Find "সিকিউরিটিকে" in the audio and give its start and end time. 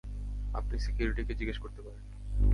0.79-1.33